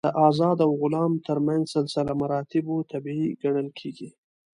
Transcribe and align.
د 0.07 0.09
آزاد 0.27 0.57
او 0.65 0.71
غلام 0.81 1.13
تر 1.27 1.37
منځ 1.47 1.63
سلسله 1.75 2.11
مراتبو 2.21 2.75
طبیعي 2.91 3.29
ګڼل 3.43 3.67
کېږي. 3.79 4.09